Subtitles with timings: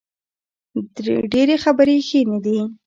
[1.31, 2.57] ډیرې خبرې ښې نه دي